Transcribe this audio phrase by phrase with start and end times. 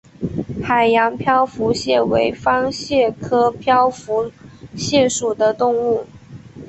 [0.63, 4.31] 海洋漂浮蟹为方蟹科漂浮
[4.75, 6.07] 蟹属的动物。